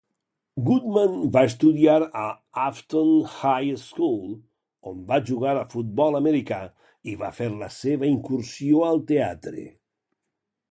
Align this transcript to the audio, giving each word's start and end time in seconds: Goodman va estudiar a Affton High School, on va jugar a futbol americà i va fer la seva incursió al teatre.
Goodman 0.67 1.17
va 1.33 1.41
estudiar 1.49 1.97
a 2.21 2.23
Affton 2.61 3.11
High 3.33 3.75
School, 3.83 4.33
on 4.93 5.05
va 5.13 5.21
jugar 5.29 5.55
a 5.61 5.69
futbol 5.75 6.19
americà 6.23 6.61
i 7.15 7.17
va 7.23 7.33
fer 7.43 7.53
la 7.63 7.73
seva 7.79 8.13
incursió 8.17 8.85
al 8.91 9.05
teatre. 9.15 9.69